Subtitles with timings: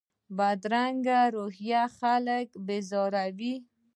[0.37, 3.55] بدرنګه رویه خلک بېزاروي